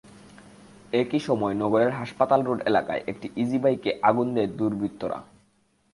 একই 0.93 1.19
সময় 1.19 1.53
নগরের 1.53 1.91
হাসপাতাল 1.91 2.39
রোড 2.43 2.59
এলাকায় 2.65 3.01
একটি 3.07 3.27
ইজিবাইকে 3.35 3.91
আগুন 4.01 4.27
দেয় 4.35 4.49
দুর্বৃত্তরা। 4.57 5.19